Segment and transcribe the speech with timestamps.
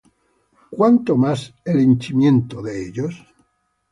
[0.71, 3.23] ¿cuánto más el henchimiento de ellos?